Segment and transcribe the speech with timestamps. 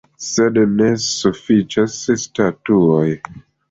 [0.27, 3.09] Sed ne sufiĉas statuoj.